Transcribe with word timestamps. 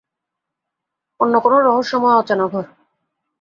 অন্য 1.19 1.33
কোনো 1.39 1.57
রহস্যময় 1.59 2.15
অচেনা 2.15 2.45
ঘর। 2.47 2.65